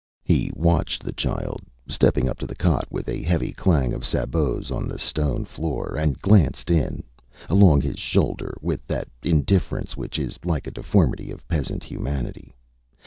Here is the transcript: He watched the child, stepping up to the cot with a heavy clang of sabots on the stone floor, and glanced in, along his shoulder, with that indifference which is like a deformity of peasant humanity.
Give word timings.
He 0.23 0.49
watched 0.55 1.03
the 1.03 1.11
child, 1.13 1.61
stepping 1.87 2.27
up 2.27 2.39
to 2.39 2.47
the 2.47 2.55
cot 2.55 2.87
with 2.89 3.07
a 3.07 3.21
heavy 3.21 3.51
clang 3.53 3.93
of 3.93 4.03
sabots 4.03 4.71
on 4.71 4.87
the 4.87 4.97
stone 4.97 5.45
floor, 5.45 5.95
and 5.95 6.17
glanced 6.19 6.71
in, 6.71 7.03
along 7.47 7.81
his 7.81 7.99
shoulder, 7.99 8.57
with 8.61 8.83
that 8.87 9.09
indifference 9.21 9.95
which 9.95 10.17
is 10.17 10.39
like 10.43 10.65
a 10.65 10.71
deformity 10.71 11.29
of 11.29 11.47
peasant 11.47 11.83
humanity. 11.83 12.51